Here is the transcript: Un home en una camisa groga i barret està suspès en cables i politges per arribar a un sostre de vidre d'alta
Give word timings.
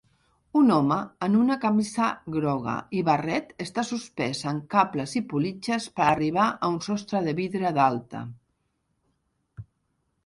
Un 0.59 0.71
home 0.75 0.95
en 1.25 1.35
una 1.39 1.57
camisa 1.65 2.07
groga 2.35 2.73
i 3.01 3.03
barret 3.11 3.53
està 3.67 3.83
suspès 3.91 4.41
en 4.53 4.63
cables 4.75 5.15
i 5.21 5.23
politges 5.35 5.87
per 6.01 6.07
arribar 6.09 6.49
a 6.55 6.73
un 6.79 6.83
sostre 6.89 7.23
de 7.29 7.37
vidre 7.43 7.77
d'alta 7.81 8.25